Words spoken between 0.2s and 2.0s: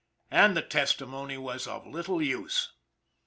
And the testimony was of